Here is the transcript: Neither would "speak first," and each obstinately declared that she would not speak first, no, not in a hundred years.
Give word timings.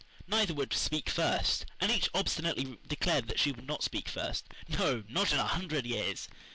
Neither 0.25 0.55
would 0.55 0.73
"speak 0.73 1.11
first," 1.11 1.67
and 1.79 1.91
each 1.91 2.09
obstinately 2.15 2.79
declared 2.87 3.27
that 3.27 3.39
she 3.39 3.51
would 3.51 3.67
not 3.67 3.83
speak 3.83 4.09
first, 4.09 4.47
no, 4.67 5.03
not 5.07 5.31
in 5.31 5.37
a 5.37 5.45
hundred 5.45 5.85
years. 5.85 6.27